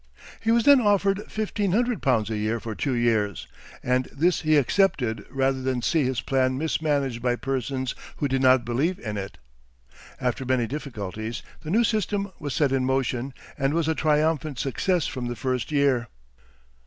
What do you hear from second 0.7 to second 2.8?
offered fifteen hundred pounds a year for